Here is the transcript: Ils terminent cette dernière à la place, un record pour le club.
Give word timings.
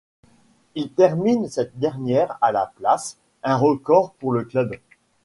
Ils 0.73 0.89
terminent 0.91 1.47
cette 1.47 1.77
dernière 1.77 2.35
à 2.41 2.51
la 2.51 2.71
place, 2.75 3.19
un 3.43 3.55
record 3.55 4.13
pour 4.13 4.31
le 4.31 4.43
club. 4.45 4.77